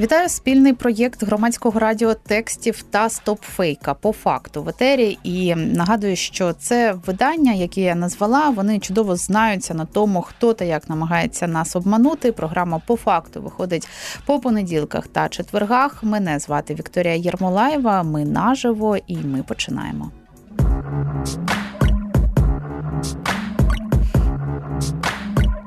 [0.00, 5.18] Вітаю спільний проєкт громадського радіо текстів та стопфейка по факту в етері.
[5.22, 8.50] І нагадую, що це видання, яке я назвала.
[8.50, 12.32] Вони чудово знаються на тому, хто та як намагається нас обманути.
[12.32, 13.88] Програма по факту виходить
[14.26, 16.02] по понеділках та четвергах.
[16.04, 18.02] Мене звати Вікторія Єрмолаєва.
[18.02, 20.10] Ми наживо і ми починаємо.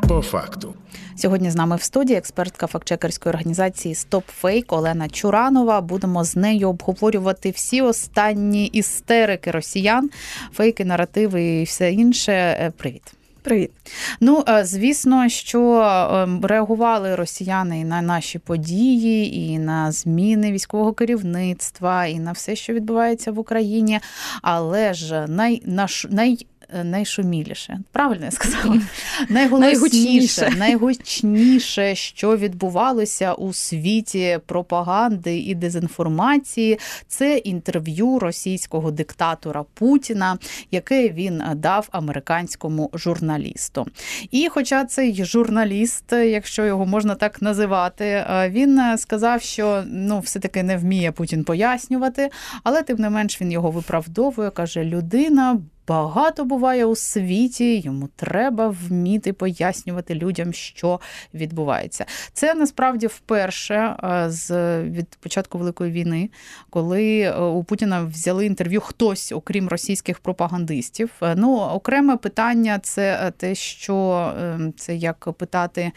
[0.08, 0.76] По факту.
[1.16, 5.82] Сьогодні з нами в студії експертка фактчекерської організації StopFake Олена Чуранова.
[5.82, 10.10] Будемо з нею обговорювати всі останні істерики росіян,
[10.54, 12.32] фейки, наративи і все інше.
[12.34, 13.14] Е, привіт.
[13.42, 13.72] Привіт.
[14.20, 20.94] Ну, е, звісно, що ем, реагували росіяни і на наші події, і на зміни військового
[20.94, 24.00] керівництва, і на все, що відбувається в Україні.
[24.42, 26.53] Але ж най, наш, най Е,
[26.84, 27.80] найшуміліше.
[27.92, 28.82] Правильно я сказала?
[29.30, 40.38] Найголосніше, найгучніше, що відбувалося у світі пропаганди і дезінформації, це інтерв'ю російського диктатора Путіна,
[40.72, 43.88] яке він дав американському журналісту.
[44.32, 50.64] І, хоча цей журналіст, якщо його можна так називати, е, він сказав, що ну, все-таки
[50.64, 52.30] не вміє Путін пояснювати,
[52.64, 58.68] але тим не менш він його виправдовує, каже: людина багато буває у світі, йому треба
[58.68, 61.00] вміти пояснювати людям, що
[61.34, 62.06] відбувається.
[62.34, 66.30] Це насправді вперше е, з від початку великої війни,
[66.70, 71.10] коли е, у Путіна взяли інтерв'ю хтось, окрім російських пропагандистів.
[71.22, 74.34] Е, ну, окреме питання це те, що
[74.78, 75.92] це як питати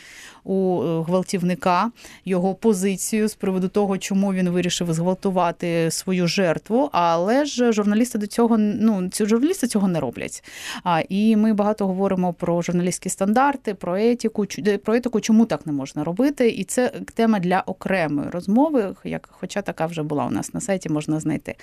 [0.44, 1.90] у гвалтівника
[2.24, 6.88] його позицію з приводу того, чому він вирішив зґвалтувати свою жертву.
[6.92, 10.44] Але ж журналісти до цього ну ці журналісти цього не роблять.
[10.84, 14.46] А, І ми багато говоримо про журналістські стандарти, про етику,
[14.84, 16.48] про етику, чому так не можна робити.
[16.48, 20.88] І це тема для окремої розмови, як хоча така вже була у нас на сайті,
[20.88, 21.54] можна знайти.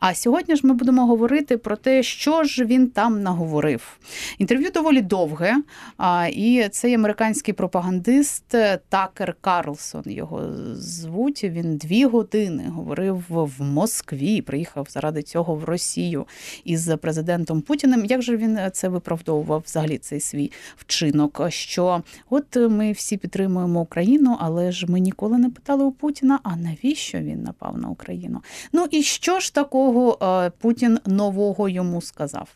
[0.00, 3.98] А сьогодні ж ми будемо говорити про те, що ж він там наговорив.
[4.38, 5.56] Інтерв'ю доволі довге,
[5.96, 8.54] а, і цей американський пропагандист
[8.88, 10.42] Такер Карлсон його
[10.74, 11.44] звуть.
[11.44, 14.42] Він дві години говорив в Москві.
[14.42, 16.26] Приїхав заради цього в Росію
[16.64, 18.04] із президентом Путіним.
[18.04, 21.40] Як же він це виправдовував взагалі цей свій вчинок?
[21.48, 26.56] Що от ми всі підтримуємо Україну, але ж ми ніколи не питали у Путіна, а
[26.56, 28.42] навіщо він напав на Україну?
[28.72, 32.48] Ну і що ж такого е, Путін нового йому сказав?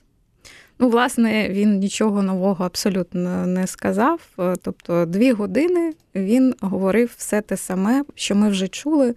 [0.78, 4.20] Ну, власне, він нічого нового абсолютно не сказав.
[4.38, 9.14] Е, тобто, дві години він говорив все те саме, що ми вже чули.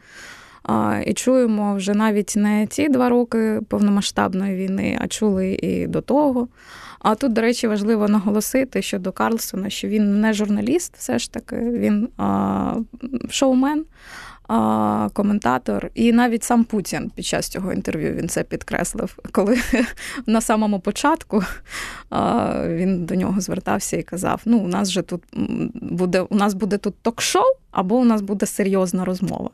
[1.06, 6.48] І чуємо вже навіть не ці два роки повномасштабної війни, а чули і до того.
[7.00, 11.56] А тут, до речі, важливо наголосити щодо Карлсона, що він не журналіст, все ж таки,
[11.56, 12.10] він
[14.50, 19.58] а, коментатор, і навіть сам Путін під час цього інтерв'ю він це підкреслив, коли
[20.26, 21.44] на самому початку
[22.66, 25.24] він до нього звертався і казав: Ну, у нас же тут
[25.74, 29.50] буде у нас буде тут ток-шоу, або у нас буде серйозна розмова.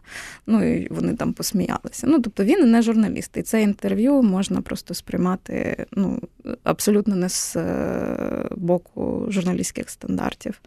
[0.47, 2.07] Ну і вони там посміялися.
[2.07, 6.19] Ну, тобто він не журналіст, і це інтерв'ю можна просто сприймати ну,
[6.63, 10.61] абсолютно не з е, боку журналістських стандартів,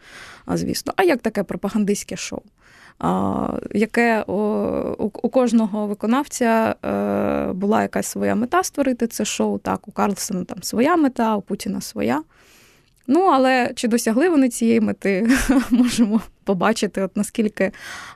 [0.47, 0.93] а звісно.
[0.97, 2.41] А як таке пропагандистське шоу?
[3.75, 4.23] Яке
[5.23, 9.59] у кожного виконавця е, була якась своя мета створити це шоу.
[9.59, 12.23] Так, у Карлсона там своя мета, у Путіна своя.
[13.11, 15.31] Ну, але чи досягли вони цієї мети,
[15.71, 17.73] можемо побачити, от наскільки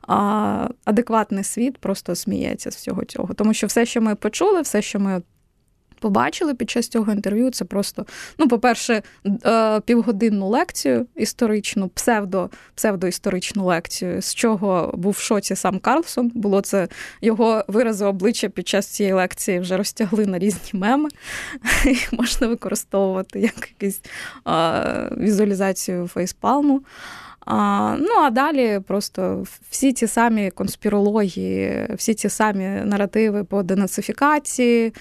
[0.08, 3.34] а, адекватний світ просто сміється з всього цього.
[3.34, 5.22] Тому що все, що ми почули, все, що ми
[6.02, 8.06] побачили під час цього інтерв'ю, це просто,
[8.38, 9.02] ну, по-перше,
[9.46, 16.30] е, півгодинну лекцію історичну, псевдо, псевдоісторичну лекцію, з чого був в шоці сам Карлсон.
[16.34, 16.88] Було це
[17.20, 21.08] його вирази обличчя під час цієї лекції вже розтягли на різні меми.
[21.84, 24.00] Їх можна використовувати як якусь
[25.18, 26.82] візуалізацію фейспалму.
[27.46, 34.92] А, Ну а далі просто всі ті самі конспірології, всі ті самі наративи по денацифікації,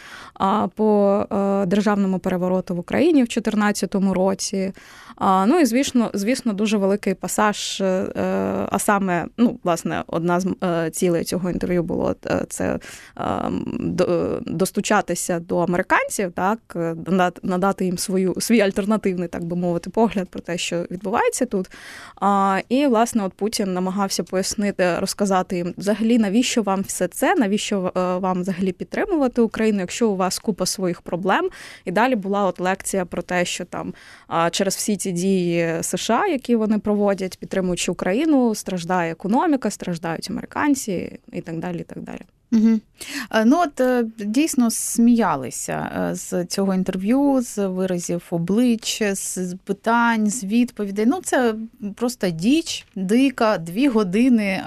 [0.75, 4.73] по е, державному перевороту в Україні в 2014 році.
[5.21, 7.81] Ну і звісно, звісно, дуже великий пасаж.
[7.81, 8.05] Е,
[8.71, 12.15] а саме, ну, власне, одна з е, цілей цього інтерв'ю було
[12.49, 12.79] це
[14.41, 16.77] достучатися до американців, так
[17.43, 21.69] надати їм свою свій альтернативний, так би мовити, погляд про те, що відбувається тут.
[22.69, 28.41] І власне, от Путін намагався пояснити, розказати їм взагалі, навіщо вам все це, навіщо вам
[28.41, 31.49] взагалі підтримувати Україну, якщо у вас купа своїх проблем.
[31.85, 33.93] І далі була от лекція про те, що там
[34.51, 41.41] через всі ці дії США, які вони проводять, підтримуючи Україну, страждає економіка, страждають американці і
[41.41, 41.79] так далі.
[41.79, 42.21] І так далі.
[42.51, 42.79] Угу.
[43.45, 50.43] Ну от е, дійсно сміялися е, з цього інтерв'ю, з виразів облич, з питань, з
[50.43, 51.05] відповідей.
[51.05, 51.55] Ну це
[51.95, 54.63] просто діч, дика, дві години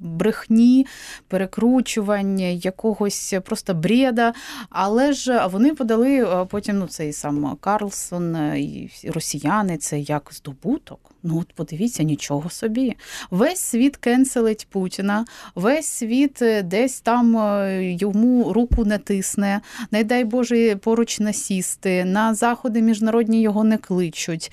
[0.00, 0.86] брехні,
[1.28, 4.32] перекручування, якогось просто бреда.
[4.70, 9.76] Але ж вони подали потім ну цей сам Карлсон і росіяни.
[9.76, 11.14] Це як здобуток.
[11.22, 12.96] Ну от подивіться, нічого собі.
[13.30, 19.60] Весь світ кенселить Путіна, весь світ десь там е, йому руку не тисне,
[19.90, 24.52] не дай Боже поруч насісти, на заходи міжнародні його не кличуть,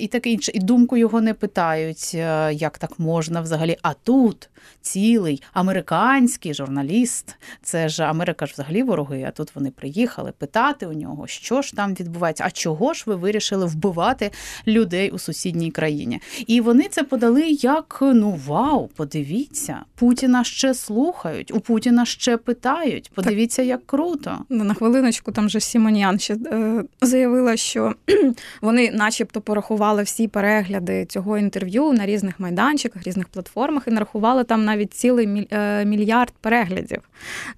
[0.00, 3.76] і таке інше, і думку його не питають, е, як так можна взагалі.
[3.82, 4.50] А тут
[4.80, 9.24] цілий американський журналіст, це ж Америка ж взагалі вороги.
[9.28, 13.14] А тут вони приїхали питати у нього, що ж там відбувається, а чого ж ви
[13.14, 14.30] вирішили вбивати
[14.66, 16.20] людей у сусідній країні?
[16.46, 21.54] І вони це подали як ну вау, подивіться, Путіна ще слухають.
[21.54, 23.10] У Путіна Путіна ще питають.
[23.14, 24.38] Подивіться, як круто.
[24.48, 27.94] Ну, на хвилиночку там же Сімоніан ще е, заявила, що
[28.60, 34.64] вони, начебто, порахували всі перегляди цього інтерв'ю на різних майданчиках, різних платформах і нарахували там
[34.64, 37.00] навіть цілий е, мільярд переглядів.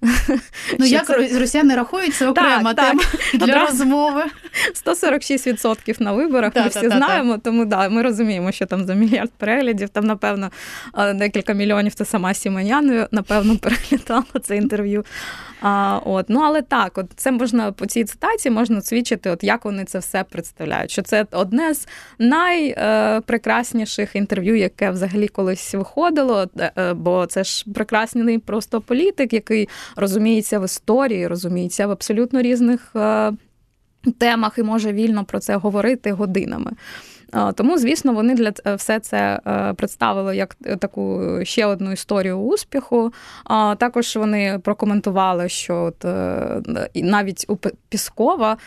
[0.79, 1.39] Ну як це...
[1.39, 3.41] росіяни рахують, це окрема так, тема так.
[3.47, 4.23] для розмови.
[4.85, 6.55] 146% на виборах.
[6.55, 9.89] Ми всі знаємо, тому да, ми розуміємо, що там за мільярд переглядів.
[9.89, 10.51] Там, напевно,
[10.97, 14.80] е, декілька мільйонів це сама Сімонян, напевно, переглядала це інтерв'ю.
[15.61, 16.25] А, от.
[16.29, 19.99] Ну, Але так, от це можна по цій цитаті можна свідчити, от як вони це
[19.99, 20.91] все представляють.
[20.91, 21.87] Що це одне з
[22.19, 26.47] найпрекрасніших інтерв'ю, яке взагалі колись виходило.
[26.59, 32.41] Е, е, бо це ж прекрасний просто політик, який розуміється в історії, розуміється в абсолютно
[32.41, 33.31] різних е,
[34.17, 36.71] темах і може вільно про це говорити годинами.
[37.55, 43.13] Тому, звісно, вони для е, все це е, представили як таку ще одну історію успіху.
[43.77, 46.61] Також вони прокоментували, що от е,
[46.95, 47.57] навіть у
[47.89, 48.57] Піскова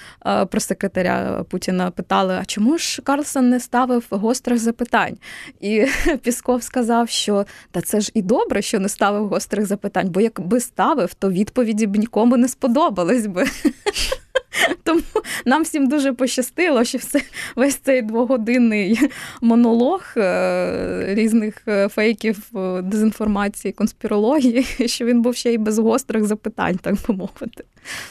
[0.50, 5.16] прес-секретаря Путіна питали: а чому ж Карлсон не ставив гострих запитань?
[5.60, 5.86] І
[6.22, 10.60] Пісков сказав, що та це ж і добре, що не ставив гострих запитань, бо якби
[10.60, 13.44] ставив, то відповіді б нікому не сподобались би.
[14.82, 15.00] Тому
[15.46, 17.20] нам всім дуже пощастило, що все
[17.56, 19.00] весь цей двогодинний
[19.40, 26.24] монолог е, різних е, фейків, е, дезінформації, конспірології, що він був ще й без гострих
[26.24, 27.64] запитань, так би мовити.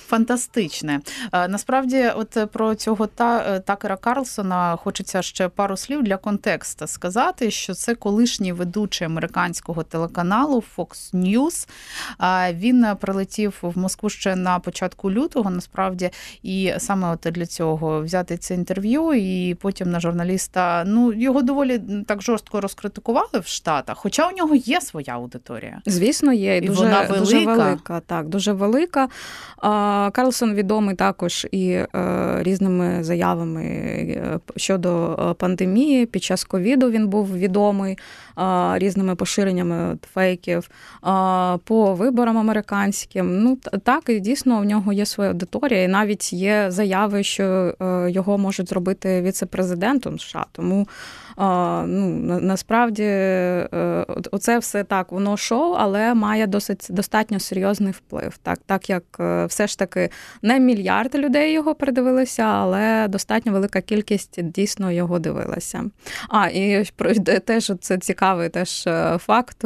[0.07, 0.99] Фантастичне.
[1.33, 7.73] Насправді, от про цього та Такера Карлсона хочеться ще пару слів для контексту сказати, що
[7.73, 11.67] це колишній ведучий американського телеканалу Fox News.
[12.53, 15.49] Він прилетів в Москву ще на початку лютого.
[15.49, 16.09] Насправді,
[16.43, 21.81] і саме от для цього взяти це інтерв'ю, і потім на журналіста ну його доволі
[22.07, 23.97] так жорстко розкритикували в Штатах.
[23.97, 25.81] Хоча у нього є своя аудиторія.
[25.85, 27.19] Звісно, є і дуже, вона велика.
[27.19, 27.99] дуже велика.
[27.99, 29.07] Так, дуже велика.
[30.11, 31.87] Карлсон відомий також і е,
[32.39, 36.05] різними заявами е, щодо е, пандемії.
[36.05, 37.97] Під час ковіду він був відомий
[38.75, 40.69] різними поширеннями фейків
[41.63, 43.43] по виборам американським.
[43.43, 47.75] Ну так і дійсно в нього є своя аудиторія, і навіть є заяви, що
[48.09, 50.45] його можуть зробити віце-президентом США.
[50.51, 50.87] Тому
[51.37, 53.67] ну, насправді е,
[54.31, 58.37] оце все так, воно шоу, але має досить достатньо серйозний вплив.
[58.37, 60.09] Так, так як е, все ж таки
[60.41, 65.83] не мільярд людей його передивилися, але достатньо велика кількість дійсно його дивилася.
[66.29, 66.85] А і
[67.45, 69.63] теж це цікавий теж е, факт.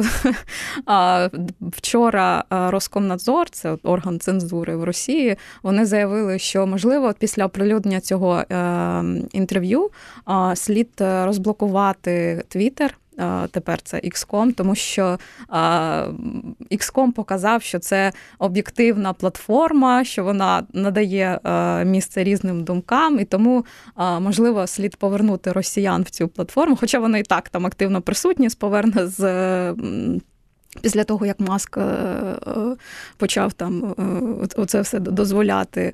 [1.60, 8.42] Вчора Роскомнадзор, це орган цензури в Росії, вони заявили, що можливо після оприлюднення цього
[9.32, 9.90] інтерв'ю
[10.54, 12.98] слід розблокувати блокувати Твіттер.
[13.50, 15.18] Тепер це XCOM, тому що
[16.70, 21.40] XCOM показав, що це об'єктивна платформа, що вона надає
[21.86, 23.64] місце різним думкам, і тому
[24.20, 26.76] можливо слід повернути росіян в цю платформу.
[26.76, 29.74] Хоча вони і так там активно присутні, з поверне з
[30.80, 32.76] Після того, як Маск е, е,
[33.16, 35.92] почав там е, оце все дозволяти.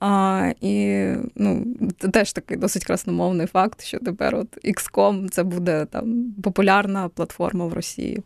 [0.00, 1.04] А, І
[1.36, 1.66] ну,
[2.12, 7.72] теж такий досить красномовний факт, що тепер от XCOM це буде там популярна платформа в
[7.72, 8.22] Росії.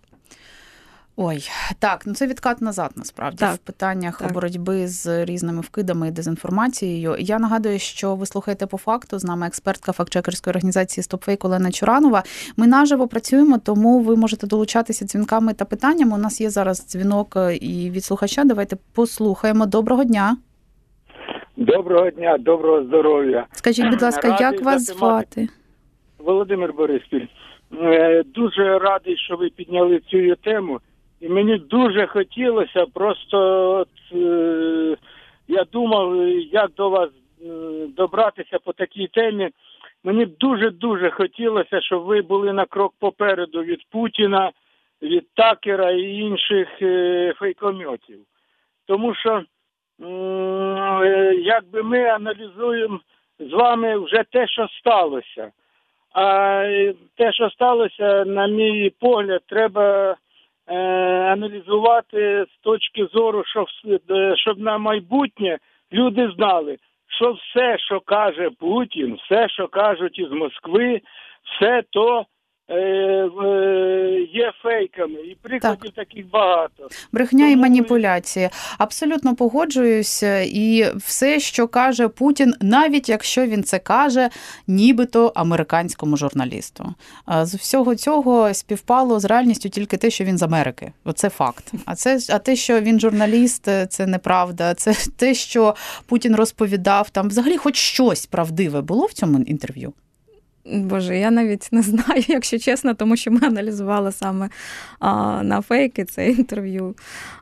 [1.21, 1.39] Ой,
[1.81, 4.33] так, ну це відкат назад, насправді так, в питаннях так.
[4.33, 7.17] боротьби з різними вкидами і дезінформацією.
[7.19, 12.23] Я нагадую, що ви слухаєте по факту з нами експертка фактчекерської організації StopFake Олена Чуранова.
[12.57, 16.15] Ми наживо працюємо, тому ви можете долучатися дзвінками та питаннями.
[16.15, 18.45] У нас є зараз дзвінок е, і від слухача.
[18.45, 19.67] Давайте послухаємо.
[19.67, 20.37] Доброго дня.
[21.57, 23.47] Доброго дня, доброго здоров'я.
[23.53, 25.49] Скажіть, будь ласка, Радий як вас звати?
[26.19, 27.27] Володимир Бориспіль.
[27.83, 30.81] Е, Дуже радий, що ви підняли цю тему.
[31.21, 33.39] І мені дуже хотілося, просто
[33.71, 34.97] от, е,
[35.49, 37.47] я думав, як до вас е,
[37.97, 39.51] добратися по такій темі.
[40.05, 44.51] Мені дуже-дуже хотілося, щоб ви були на крок попереду від Путіна,
[45.03, 48.19] від Такера і інших е, фейкомьотів.
[48.87, 49.43] Тому що
[50.03, 53.01] е, якби ми аналізуємо
[53.39, 55.51] з вами вже те, що сталося.
[56.13, 60.17] А е, те, що сталося, на мій погляд, треба
[60.69, 60.75] е,
[61.33, 63.67] аналізувати з точки зору, щоб,
[64.11, 65.59] е, щоб на майбутнє
[65.93, 66.77] люди знали,
[67.19, 71.01] що все, що каже Путін, все, що кажуть із Москви,
[71.43, 72.25] все то
[74.33, 75.21] є фейками.
[75.21, 76.89] І прикладів таких багато.
[77.13, 78.49] Брехня і маніпуляції.
[78.79, 80.41] Абсолютно погоджуюся.
[80.41, 84.29] І все, що каже Путін, навіть якщо він це каже,
[84.67, 86.95] нібито американському журналісту.
[87.43, 90.93] З всього цього співпало з реальністю тільки те, що він з Америки.
[91.05, 91.73] Оце факт.
[91.85, 94.75] А це а те, що він журналіст, це неправда.
[94.75, 95.75] Це те, що
[96.07, 97.11] Путін розповідав.
[97.11, 99.93] Там взагалі хоч щось правдиве було в цьому інтерв'ю.
[100.73, 104.49] Боже, я навіть не знаю, якщо чесно, тому що ми аналізували саме
[104.99, 106.95] а, на фейки це інтерв'ю.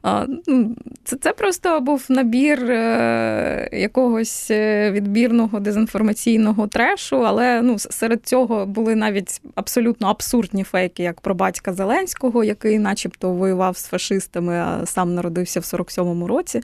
[0.03, 7.79] А, ну, це, це просто був набір е, якогось е, відбірного дезінформаційного трешу, але ну,
[7.79, 13.87] серед цього були навіть абсолютно абсурдні фейки, як про батька Зеленського, який, начебто, воював з
[13.87, 16.61] фашистами, а сам народився в 47-му році.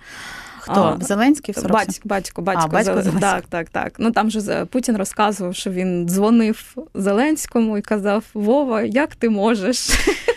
[0.64, 2.02] Хто А, Зеленський в 47?
[2.04, 3.92] Батько, батько, А, батько Зелен- Так, так, так.
[3.98, 9.90] Ну там же Путін розказував, що він дзвонив Зеленському і казав: Вова, як ти можеш,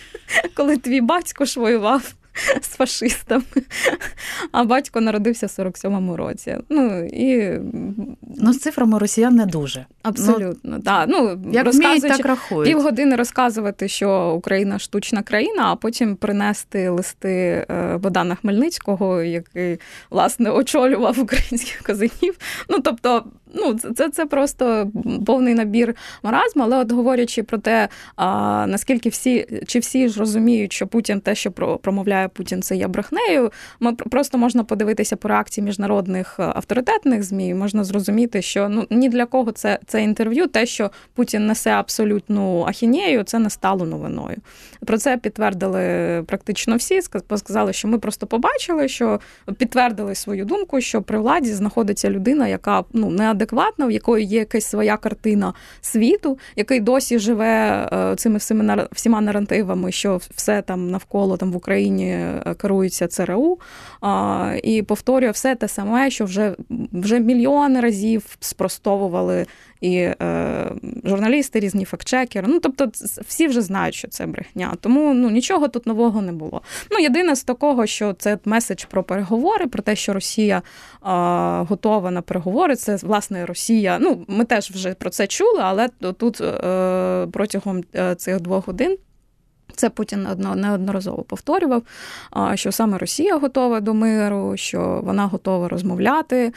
[0.55, 2.13] коли твій батько ж воював
[2.61, 3.43] з фашистами,
[4.51, 6.57] а батько народився в 47-му році.
[6.69, 7.59] Ну і
[8.37, 9.85] Ну, з цифрами росіян не дуже.
[10.03, 11.05] абсолютно, так.
[11.09, 12.69] Ну, Як вміють, розказуючи, так рахують.
[12.69, 20.51] Півгодини розказувати, що Україна штучна країна, а потім принести листи е, Богдана Хмельницького, який власне
[20.51, 22.37] очолював українських козаків.
[22.69, 23.23] Ну тобто,
[23.55, 24.91] ну це, це, просто
[25.25, 26.63] повний набір маразму.
[26.63, 31.35] Але от говорячи про те, а, наскільки всі чи всі ж розуміють, що Путін те,
[31.35, 33.51] що промовляє Путін, це є брехнею.
[33.79, 37.53] Ми просто можна подивитися по реакції міжнародних е, авторитетних змі.
[37.53, 42.63] Можна зрозуміти, що ну ні для кого це, це інтерв'ю, те, що Путін несе абсолютну
[42.67, 44.37] ахінею, це не стало новиною.
[44.85, 46.99] Про це підтвердили практично всі.
[46.99, 49.19] ска- Сказали, що ми просто побачили, що
[49.57, 53.44] підтвердили свою думку, що при владі знаходиться людина, яка ну неадекватна,
[53.87, 59.91] в якої є якась своя картина світу, який досі живе е, цими всіма всіма наративами,
[59.91, 63.59] що все там навколо там в Україні е, керується ЦРУ.
[64.63, 66.55] І повторює все те саме, що вже,
[66.91, 69.45] вже мільйони разів спростовували
[69.81, 70.15] і е,
[71.03, 72.47] журналісти, різні фактчекери.
[72.47, 72.91] Ну тобто,
[73.27, 74.73] всі вже знають, що це брехня.
[74.81, 76.61] Тому ну нічого тут нового не було.
[76.91, 80.61] Ну єдине з такого, що це меседж про переговори, про те, що Росія е,
[81.69, 82.75] готова на переговори.
[82.75, 83.97] Це власне Росія.
[84.01, 88.97] Ну ми теж вже про це чули, але тут е, протягом е, цих двох годин.
[89.75, 91.83] Це Путін неодноразово повторював,
[92.55, 96.53] що саме Росія готова до миру, що вона готова розмовляти.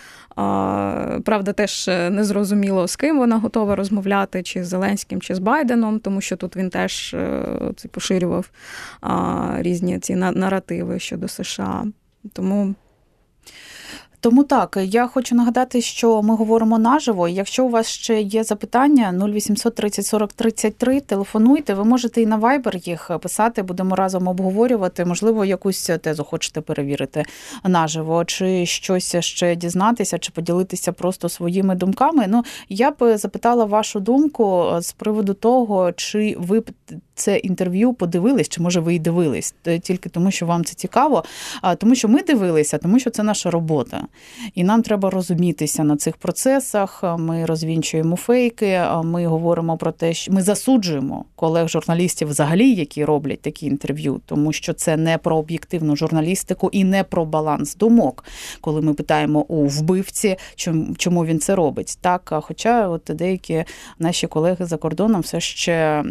[1.24, 6.00] Правда, теж не зрозуміло, з ким вона готова розмовляти, чи з Зеленським, чи з Байденом,
[6.00, 7.44] тому що тут він теж е,
[7.76, 8.50] це поширював
[9.58, 11.84] різні ці наративи щодо США.
[12.32, 12.74] Тому
[14.20, 17.28] Тому так, я хочу нагадати, що ми говоримо наживо.
[17.28, 21.74] Якщо у вас ще є запитання, 0800 30 40 33, телефонуйте.
[21.74, 25.04] Ви можете і на Viber їх писати, будемо разом обговорювати.
[25.04, 27.24] Можливо, якусь тезу хочете перевірити
[27.64, 32.24] наживо, чи щось ще дізнатися, чи поділитися просто своїми думками.
[32.28, 36.62] Ну, я б запитала вашу думку з приводу того, чи ви
[37.18, 41.24] це інтерв'ю подивились, чи може ви і дивились, тільки тому, що вам це цікаво.
[41.62, 44.04] А тому, що ми дивилися, тому що це наша робота.
[44.54, 47.04] І нам треба розумітися на цих процесах.
[47.18, 53.66] Ми розвінчуємо фейки, ми говоримо про те, що ми засуджуємо колег-журналістів, взагалі, які роблять такі
[53.66, 58.24] інтерв'ю, тому що це не про об'єктивну журналістику і не про баланс думок,
[58.60, 60.36] коли ми питаємо у вбивці,
[60.96, 61.98] чому він це робить.
[62.00, 63.64] Так, хоча от деякі
[63.98, 66.04] наші колеги за кордоном все ще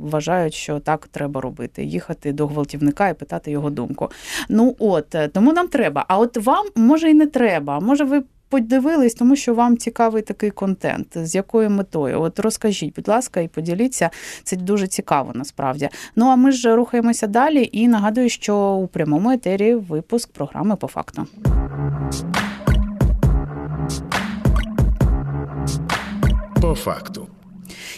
[0.00, 4.10] вважають вважають, що так треба робити: їхати до гвалтівника і питати його думку.
[4.48, 6.04] Ну от тому нам треба.
[6.08, 7.80] А от вам може і не треба.
[7.80, 11.06] Може, ви подивились, тому що вам цікавий такий контент.
[11.14, 12.20] З якою метою?
[12.20, 14.10] От розкажіть, будь ласка, і поділіться.
[14.44, 15.88] Це дуже цікаво насправді.
[16.16, 20.86] Ну а ми ж рухаємося далі і нагадую, що у прямому етері випуск програми по
[20.86, 21.26] факту.
[26.60, 27.33] По факту.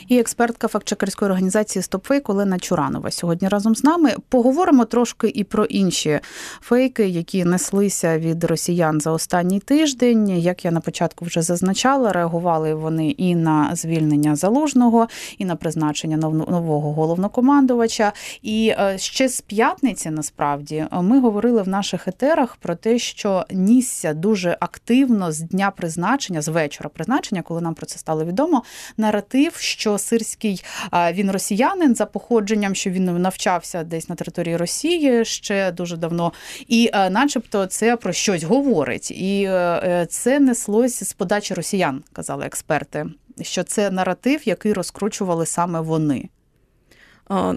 [0.08, 5.64] І експертка фактчекерської організації StopFake Олена Чуранова сьогодні разом з нами поговоримо трошки і про
[5.64, 6.20] інші
[6.60, 10.28] фейки, які неслися від росіян за останній тиждень.
[10.28, 15.08] Як я на початку вже зазначала, реагували вони і на звільнення залужного,
[15.38, 18.12] і на призначення нового головнокомандувача.
[18.42, 24.14] І е, ще з п'ятниці насправді ми говорили в наших етерах про те, що нісся
[24.14, 28.62] дуже активно з дня призначення, з вечора призначення, коли нам про це стало відомо,
[28.96, 30.64] наратив, що Сирський
[31.12, 36.32] він росіянин за походженням, що він навчався десь на території Росії ще дуже давно,
[36.68, 43.06] і, начебто, це про щось говорить, і е, це неслось з подачі росіян, казали експерти.
[43.42, 46.28] Що це наратив, який розкручували саме вони.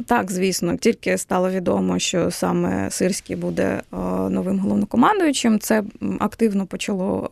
[0.05, 3.81] Так, звісно, тільки стало відомо, що саме Сирський буде
[4.29, 5.59] новим головнокомандуючим.
[5.59, 5.83] Це
[6.19, 7.29] активно почало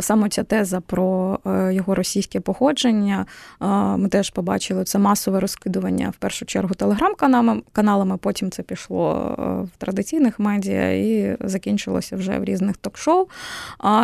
[0.00, 1.38] саме ця теза про
[1.70, 3.26] його російське походження.
[3.96, 8.16] Ми теж побачили це масове розкидування в першу чергу телеграм-каналами.
[8.16, 9.34] Потім це пішло
[9.74, 13.26] в традиційних медіа і закінчилося вже в різних ток-шоу.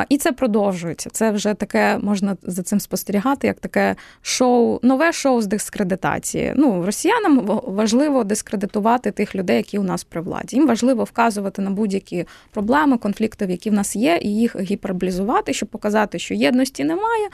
[0.09, 1.11] І це продовжується.
[1.11, 6.53] Це вже таке можна за цим спостерігати, як таке шоу, нове шоу з дискредитації.
[6.57, 7.36] Ну, росіянам
[7.67, 10.57] важливо дискредитувати тих людей, які у нас при владі.
[10.57, 15.69] Їм важливо вказувати на будь-які проблеми, конфлікти, які в нас є, і їх гіперблізувати, щоб
[15.69, 17.29] показати, що єдності немає.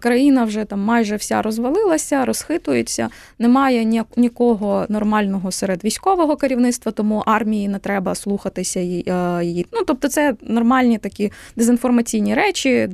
[0.00, 3.08] Країна вже там майже вся розвалилася, розхитується.
[3.38, 9.66] Немає нікого нормального серед військового керівництва, тому армії не треба слухатися її.
[9.72, 12.88] Ну тобто, це нормальні такі дезінформаційні речі е,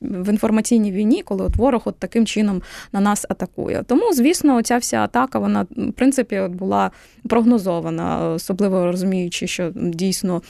[0.00, 3.82] в інформаційній війні, коли от ворог от таким чином на нас атакує.
[3.86, 6.90] Тому, звісно, ця вся атака вона в принципі от була
[7.28, 10.42] прогнозована, особливо розуміючи, що дійсно.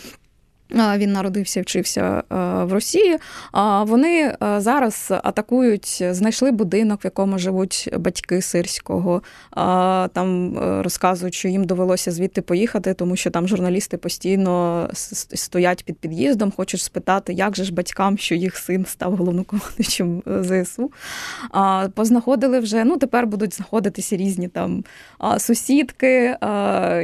[0.70, 3.18] Він народився, вчився в Росії.
[3.86, 9.22] Вони зараз атакують, знайшли будинок, в якому живуть батьки сирського.
[10.12, 15.98] Там е, розказують, що їм довелося звідти поїхати, тому що там журналісти постійно стоять під
[15.98, 20.92] під'їздом, хочуть спитати, як же ж батькам, що їх син став головнокомандуючим е, ЗСУ.
[21.94, 22.84] Познаходили вже.
[22.84, 24.84] Ну тепер будуть знаходитися різні там
[25.38, 26.36] сусідки,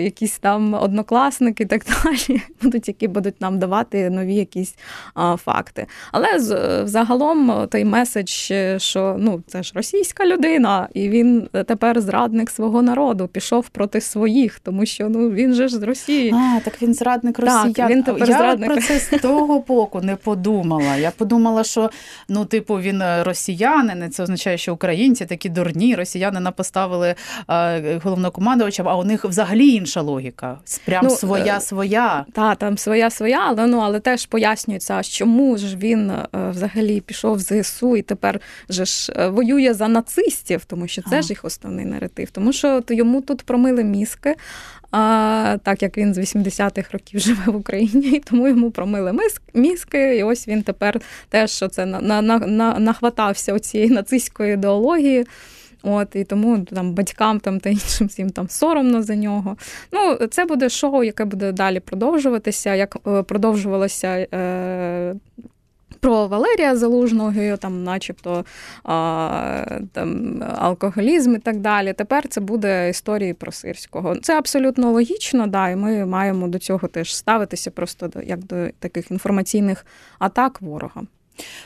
[0.00, 2.42] якісь там однокласники і так далі.
[2.62, 4.74] Будуть які будуть нам нам давати нові якісь
[5.14, 5.86] а, факти.
[6.12, 8.30] Але з, загалом той меседж,
[8.76, 14.60] що ну це ж російська людина, і він тепер зрадник свого народу, пішов проти своїх,
[14.60, 16.34] тому що ну він же ж з Росії.
[16.34, 17.72] А, так він зрадник росіян.
[17.72, 18.72] Так, він тепер Я зрадник.
[18.72, 20.96] про це з того боку не подумала.
[20.96, 21.90] Я подумала, що
[22.28, 27.14] ну, типу, він росіянин, це означає, що українці такі дурні, росіянина поставили
[27.50, 30.58] е, головнокомандувачем, а у них взагалі інша логіка.
[30.84, 32.24] Прям ну, своя своя.
[32.32, 37.36] Та, там своя своя але ну але теж пояснюється, чому ж він е, взагалі пішов
[37.36, 41.22] в ЗСУ і тепер же ж е, воює за нацистів, тому що це а.
[41.22, 42.30] ж їх основний наратив.
[42.30, 44.34] Тому що то йому тут промили мізки,
[44.90, 49.18] а, так як він з 80-х років живе в Україні, і тому йому промили
[49.54, 55.26] мізки, і ось він тепер теж оце на, на, на, нахватався цієї нацистської ідеології.
[55.84, 59.56] От і тому там батькам там та іншим всім там соромно за нього.
[59.92, 64.26] Ну, це буде шоу, яке буде далі продовжуватися, як е, продовжувалося.
[64.34, 65.14] Е,
[66.04, 68.44] про Валерія Залужного, там, начебто
[68.82, 71.92] а, там, алкоголізм і так далі.
[71.92, 74.16] Тепер це буде історії про сирського.
[74.16, 79.10] Це абсолютно логічно, да, і ми маємо до цього теж ставитися просто як до таких
[79.10, 79.86] інформаційних
[80.18, 81.02] атак ворога.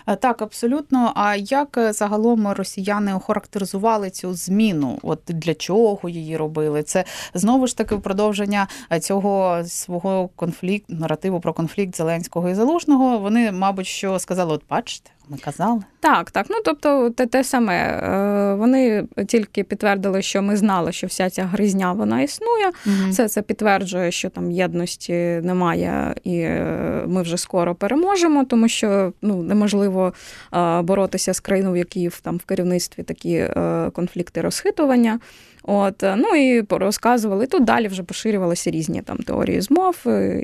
[0.07, 1.13] Е, так, абсолютно.
[1.15, 4.99] А як е, загалом росіяни охарактеризували цю зміну?
[5.03, 6.83] От для чого її робили?
[6.83, 7.05] Це
[7.35, 13.19] знову ж таки продовження е, цього свого конфлікту, наративу про конфлікт Зеленського і Залужного.
[13.19, 15.11] Вони, мабуть, що сказали: от бачите.
[15.31, 15.81] Ми казали?
[16.01, 16.47] Так, так.
[16.51, 17.75] Ну тобто, те те саме.
[17.75, 22.67] Е, вони тільки підтвердили, що ми знали, що вся ця гризня вона існує.
[22.87, 23.13] Угу.
[23.13, 25.13] Це це підтверджує, що там єдності
[25.43, 30.13] немає, і е, ми вже скоро переможемо, тому що ну неможливо
[30.55, 33.47] е, боротися з країною, в якій там в керівництві такі
[33.93, 35.21] конфлікти розхитування.
[35.63, 37.45] От, ну і розказували.
[37.45, 39.97] І тут далі вже поширювалися різні там теорії змов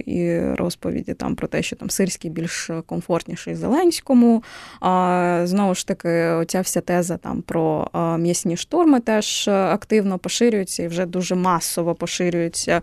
[0.06, 4.42] і розповіді там про те, що там сирський більш комфортніший Зеленському.
[4.80, 10.88] А, Знову ж таки, оця вся теза там про м'ясні штурми теж активно поширюється і
[10.88, 12.82] вже дуже масово поширюється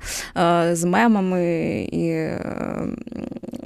[0.71, 1.41] з мемами.
[1.91, 2.27] І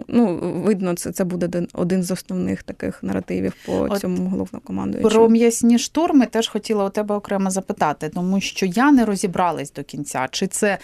[0.08, 5.14] ну, видно, це це буде один з основних таких наративів по От цьому головнокомандуючому.
[5.14, 9.84] Про м'ясні штурми теж хотіла у тебе окремо запитати, тому що я не розібралась до
[9.84, 10.78] кінця, чи це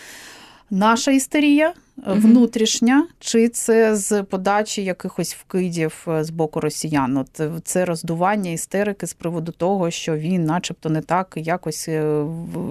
[0.69, 1.73] наша істерія
[2.07, 7.17] внутрішня, чи це з подачі якихось вкидів е, з боку росіян?
[7.17, 12.25] От е, Це роздування істерики з приводу того, що він, начебто, не так якось е,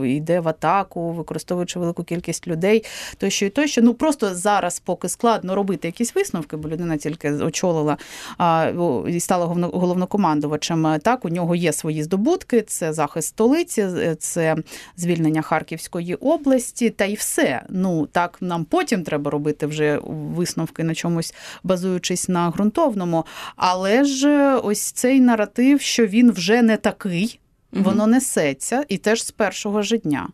[0.05, 2.85] йде в атаку, використовуючи велику кількість людей,
[3.19, 3.83] тощо і тощо.
[3.83, 7.97] Ну просто зараз поки складно робити якісь висновки, бо людина тільки очолила
[8.39, 8.73] а,
[9.09, 10.99] і стала головнокомандувачем.
[11.03, 13.89] Так, у нього є свої здобутки: це захист столиці,
[14.19, 14.57] це
[14.97, 17.63] звільнення Харківської області, та й все.
[17.69, 23.25] Ну так нам потім треба треба робити вже висновки на чомусь, базуючись на ґрунтовному.
[23.57, 27.41] Але ж ось цей наратив, що він вже не такий,
[27.73, 30.29] воно несеться і теж з першого ж дня.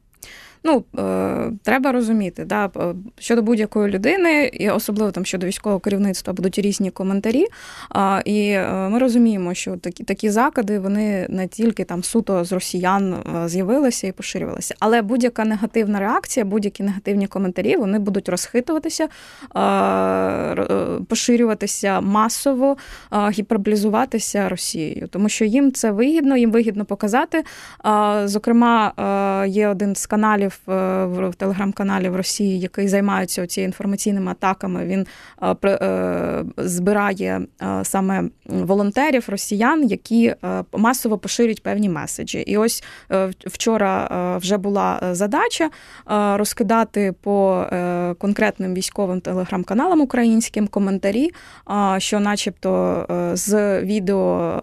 [0.66, 2.70] Ну, е, треба розуміти, да,
[3.18, 7.46] щодо будь-якої людини, і особливо там щодо військового керівництва, будуть різні коментарі.
[8.24, 13.14] І е, ми розуміємо, що такі такі закиди вони не тільки там суто з росіян
[13.14, 19.08] е, з'явилися і поширювалися, але будь-яка негативна реакція, будь-які негативні коментарі вони будуть розхитуватися,
[21.08, 22.76] поширюватися масово,
[23.30, 27.44] гіперболізуватися Росією, тому що їм це вигідно, їм вигідно показати.
[28.24, 28.92] Зокрема,
[29.48, 30.55] є один з каналів.
[30.68, 34.86] Е, в телеграм-каналі в Росії, який займається цією інформаційними атаками.
[34.86, 35.06] Він
[35.42, 37.40] е, е, збирає
[37.82, 40.34] саме волонтерів, росіян, які
[40.72, 42.38] масово поширюють певні меседжі.
[42.38, 42.84] І ось
[43.46, 45.70] вчора вже була задача
[46.36, 47.66] розкидати по
[48.18, 51.30] конкретним військовим телеграм-каналам українським коментарі,
[51.98, 54.62] що, начебто, з відео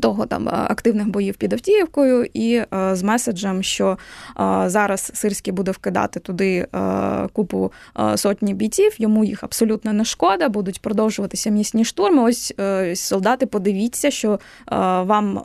[0.00, 3.98] того там активних боїв під Автіївкою, і е, з меседжем, що
[4.40, 7.72] е, зараз Сирський буде вкидати туди е, купу
[8.16, 12.22] сотні бійців, йому їх абсолютно не шкода, будуть продовжуватися м'ясні штурми.
[12.22, 12.54] Ось
[12.94, 14.38] солдати, подивіться, що
[15.06, 15.42] вам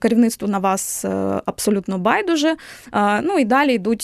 [0.00, 1.04] керівництво на вас
[1.44, 2.56] абсолютно байдуже.
[3.22, 4.02] Ну і далі йдуть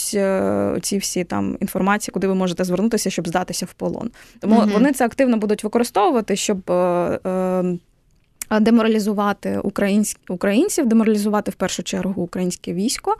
[0.82, 4.10] ці всі там інформації, куди ви можете звернутися, щоб здатися в полон.
[4.40, 6.70] Тому mm вони це активно будуть використовувати, щоб
[8.50, 9.58] деморалізувати
[10.28, 13.16] українців, деморалізувати в першу чергу українське військо,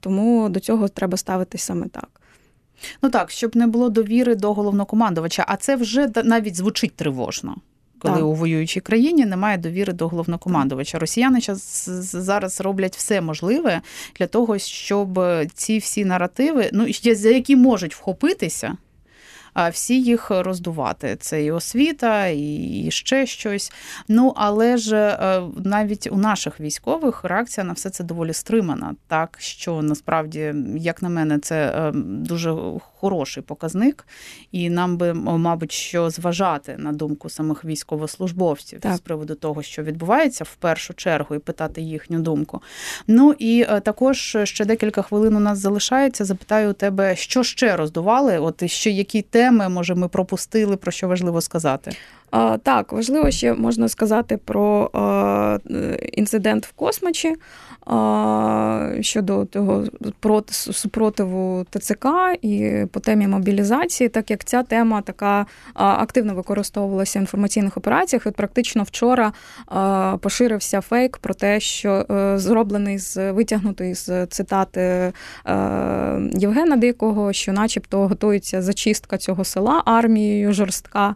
[0.00, 2.20] тому до цього треба ставитись саме так.
[3.02, 7.56] Ну так, щоб не було довіри до головнокомандувача, а це вже навіть звучить тривожно.
[7.98, 8.24] Коли так.
[8.24, 10.98] у воюючій країні немає довіри до головнокомандувача.
[10.98, 13.80] Росіяни зараз роблять все можливе
[14.18, 15.20] для того, щоб
[15.54, 18.76] ці всі наративи, ну за які можуть вхопитися
[19.54, 21.16] всі їх роздувати.
[21.16, 23.72] Це і освіта, і ще щось.
[24.08, 28.94] Ну але ж е, навіть у наших військових реакція на все це доволі стримана.
[29.08, 32.56] Так що насправді, як на мене, це е, дуже
[33.00, 34.06] хороший показник,
[34.52, 38.96] і нам би, мабуть, що зважати на думку самих військовослужбовців так.
[38.96, 42.62] з приводу того, що відбувається в першу чергу, і питати їхню думку.
[43.06, 46.24] Ну і е, також ще декілька хвилин у нас залишається.
[46.24, 48.38] Запитаю у тебе, що ще роздували?
[48.38, 51.92] От ще які теми може ми пропустили, про що важливо сказати?
[52.62, 54.90] Так, важливо ще можна сказати про
[56.12, 57.34] інцидент в космачі
[59.00, 59.84] щодо того
[60.50, 62.06] супротиву ТЦК
[62.42, 68.26] і по темі мобілізації, так як ця тема така активно використовувалася в інформаційних операціях.
[68.26, 69.32] От практично вчора
[70.20, 75.12] поширився фейк про те, що е, зроблений з витягнутий з цитати е,
[76.32, 81.14] Євгена Дикого, що, начебто, готується зачистка цього села армією жорстка,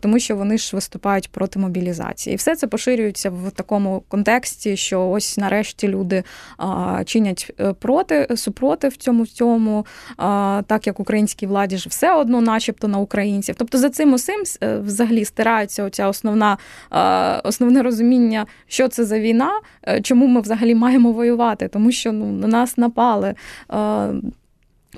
[0.00, 2.34] тому що вони ж виступають проти мобілізації.
[2.34, 5.97] І все це поширюється в такому контексті, що ось нарешті люди
[7.04, 9.86] чинять е, проти супротив цьому цьому,
[10.66, 13.54] так як українській владі ж все одно, начебто, на українців.
[13.58, 16.58] Тобто за цим усім е, взагалі стирається оця основна
[17.44, 19.50] основне розуміння, що це за війна,
[19.88, 23.34] е, чому ми взагалі маємо воювати, тому що ну на нас напали.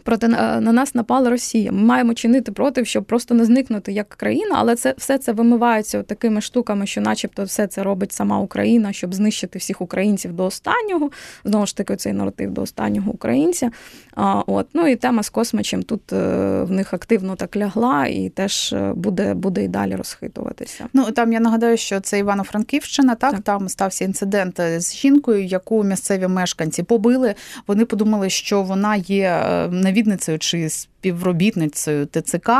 [0.02, 1.72] Проти на нас напала Росія.
[1.72, 6.02] Ми маємо чинити проти, щоб просто не зникнути як країна, але це все це вимивається
[6.02, 11.10] такими штуками, що, начебто, все це робить сама Україна, щоб знищити всіх українців до останнього.
[11.44, 13.70] Знову ж таки, цей наратив до останнього українця.
[14.14, 16.16] А, От ну і тема з космачем тут е,
[16.62, 20.86] в них активно так лягла, і теж е, буде буде і далі розхитуватися.
[20.92, 23.14] Ну там я нагадаю, що це Івано-Франківщина.
[23.14, 23.30] Так?
[23.32, 27.34] так там стався інцидент з жінкою, яку місцеві мешканці побили.
[27.66, 29.42] Вони подумали, що вона є
[29.80, 32.50] навідницею чи співробітницею ТЦК,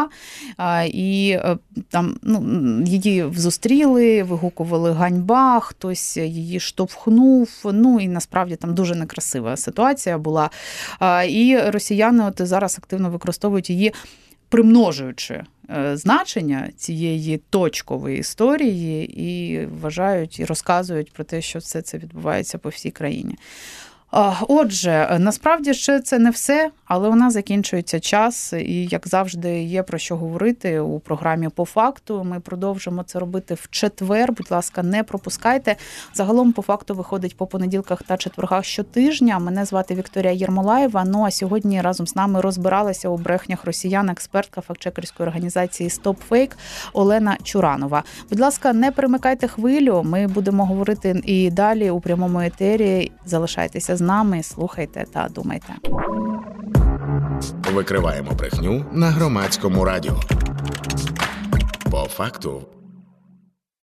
[0.87, 1.57] і е,
[1.89, 2.43] там ну,
[2.87, 7.61] її зустріли, вигукували ганьба, хтось її штовхнув.
[7.65, 10.51] Ну і насправді там дуже некрасива ситуація була.
[11.29, 13.93] І росіяни от зараз активно використовують її.
[14.51, 21.99] Примножуючи е, значення цієї точкової історії, і вважають і розказують про те, що все це
[21.99, 23.37] відбувається по всій країні.
[24.13, 29.83] Отже, насправді ще це не все, але у нас закінчується час, і як завжди, є
[29.83, 32.25] про що говорити у програмі по факту.
[32.25, 34.33] Ми продовжимо це робити в четвер.
[34.33, 35.77] Будь ласка, не пропускайте.
[36.15, 39.39] Загалом по факту виходить по понеділках та четвергах щотижня.
[39.39, 41.05] Мене звати Вікторія Єрмолаєва.
[41.05, 46.53] Ну а сьогодні разом з нами розбиралася у брехнях росіян, експертка фактчекерської організації StopFake
[46.93, 48.03] Олена Чуранова.
[48.31, 50.03] Будь ласка, не перемикайте хвилю.
[50.05, 53.13] Ми будемо говорити і далі у прямому етері.
[53.27, 55.75] Залишайтеся з нами, слухайте та думайте.
[57.73, 60.21] Викриваємо брехню на громадському радіо.
[61.91, 62.63] По факту.